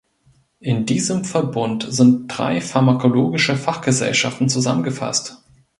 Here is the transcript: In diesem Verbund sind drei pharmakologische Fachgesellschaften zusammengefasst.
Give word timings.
In 0.61 0.87
diesem 0.87 1.25
Verbund 1.25 1.85
sind 1.93 2.25
drei 2.27 2.59
pharmakologische 2.59 3.55
Fachgesellschaften 3.55 4.49
zusammengefasst. 4.49 5.43